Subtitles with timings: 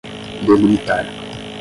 [0.45, 1.13] delimitar